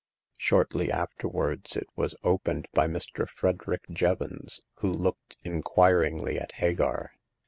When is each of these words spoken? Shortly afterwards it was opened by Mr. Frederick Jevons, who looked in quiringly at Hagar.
Shortly 0.37 0.91
afterwards 0.91 1.77
it 1.77 1.85
was 1.95 2.15
opened 2.23 2.67
by 2.73 2.87
Mr. 2.87 3.29
Frederick 3.29 3.83
Jevons, 3.91 4.61
who 4.77 4.91
looked 4.91 5.37
in 5.43 5.61
quiringly 5.61 6.39
at 6.39 6.53
Hagar. 6.53 7.11